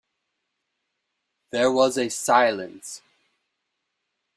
There 1.51 1.71
was 1.71 1.95
a 1.95 2.09
silence. 2.09 3.03